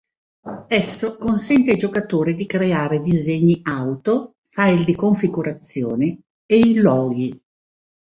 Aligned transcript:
Esso 0.67 1.15
consente 1.17 1.69
ai 1.69 1.77
giocatori 1.77 2.33
di 2.33 2.47
creare 2.47 3.03
disegni 3.03 3.59
auto, 3.63 4.37
file 4.49 4.83
di 4.83 4.95
configurazione 4.95 6.21
e 6.47 6.57
i 6.57 6.73
loghi. 6.73 7.39